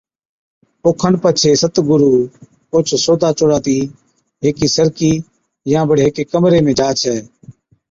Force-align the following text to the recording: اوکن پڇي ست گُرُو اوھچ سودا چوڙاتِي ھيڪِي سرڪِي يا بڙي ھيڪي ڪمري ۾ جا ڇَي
اوکن 0.85 1.13
پڇي 1.21 1.51
ست 1.61 1.75
گُرُو 1.87 2.13
اوھچ 2.71 2.87
سودا 3.03 3.29
چوڙاتِي 3.37 3.77
ھيڪِي 4.43 4.67
سرڪِي 4.75 5.11
يا 5.71 5.79
بڙي 5.89 6.01
ھيڪي 6.05 6.23
ڪمري 6.31 6.59
۾ 6.65 6.73
جا 6.79 6.89
ڇَي 7.01 7.15